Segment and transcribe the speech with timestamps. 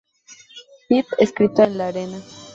[0.89, 2.19] Pip escrito en la arena.